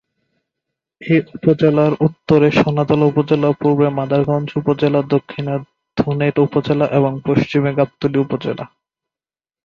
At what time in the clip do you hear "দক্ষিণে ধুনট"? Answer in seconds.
5.13-6.35